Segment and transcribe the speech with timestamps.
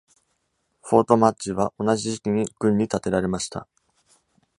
[0.81, 3.67] フォートマッジ (Fort Mudge) は、同じ時期に郡に建てられました。